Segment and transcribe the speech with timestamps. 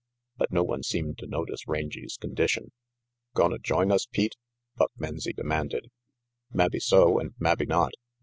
[0.35, 2.71] But no one seemed to notice Rangy's condition.
[3.35, 4.33] "Gonna join us, Pete?"
[4.75, 5.91] Buck Menzie demanded.
[5.91, 7.91] 60 RANGY PETE "Mabbe so, and mabbe not.